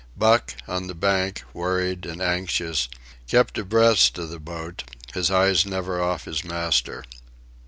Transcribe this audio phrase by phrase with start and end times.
[0.17, 2.89] Buck, on the bank, worried and anxious,
[3.27, 7.03] kept abreast of the boat, his eyes never off his master.